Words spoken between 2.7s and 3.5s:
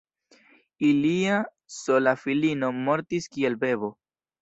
mortis